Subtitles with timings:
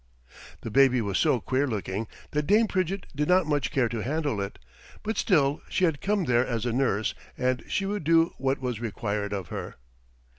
[0.61, 4.41] The baby was so queer looking that Dame Pridgett did not much care to handle
[4.41, 4.57] it,
[5.03, 8.79] but still she had come there as a nurse, and she would do what was
[8.79, 9.75] required of her.